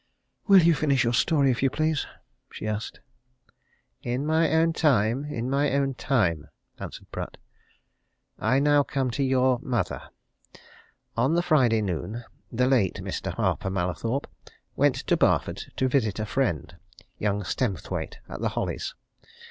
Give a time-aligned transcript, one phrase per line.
[0.47, 2.07] "Will you finish your story, if you please?"
[2.51, 3.01] she asked.
[4.01, 6.47] "In my own way in my own time,"
[6.79, 7.37] answered Pratt.
[8.39, 10.09] "I now come to your mother.
[11.15, 13.31] On the Friday noon, the late Mr.
[13.35, 14.25] Harper Mallathorpe
[14.75, 16.77] went to Barford to visit a friend
[17.19, 18.95] young Stemthwaite, at the Hollies.